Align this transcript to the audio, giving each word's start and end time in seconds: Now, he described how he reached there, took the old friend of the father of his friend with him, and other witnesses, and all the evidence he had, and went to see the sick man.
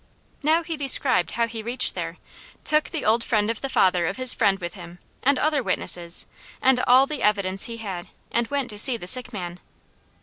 Now, 0.41 0.63
he 0.63 0.75
described 0.77 1.29
how 1.33 1.45
he 1.45 1.61
reached 1.61 1.93
there, 1.93 2.17
took 2.63 2.85
the 2.85 3.05
old 3.05 3.23
friend 3.23 3.51
of 3.51 3.61
the 3.61 3.69
father 3.69 4.07
of 4.07 4.17
his 4.17 4.33
friend 4.33 4.57
with 4.57 4.73
him, 4.73 4.97
and 5.21 5.37
other 5.37 5.61
witnesses, 5.61 6.25
and 6.59 6.79
all 6.87 7.05
the 7.05 7.21
evidence 7.21 7.65
he 7.65 7.77
had, 7.77 8.07
and 8.31 8.47
went 8.47 8.71
to 8.71 8.79
see 8.79 8.97
the 8.97 9.05
sick 9.05 9.31
man. 9.31 9.59